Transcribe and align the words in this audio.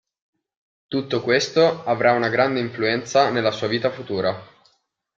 Tutto 0.87 1.21
questo 1.21 1.83
avrà 1.83 2.13
una 2.13 2.29
grande 2.29 2.59
influenza 2.59 3.29
nella 3.29 3.51
sua 3.51 3.67
vita 3.67 3.91
futura. 3.91 4.35